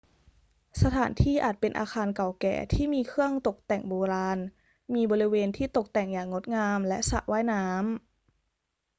[0.81, 4.39] สถานที่อาจเป็นอาคารเก่าแก่ที่มีเครื่องตกแต่งโบราณ
[4.93, 8.01] มีบริเวณที่ตกแต่งอย่างงดงาม และสระว่ายน้ำ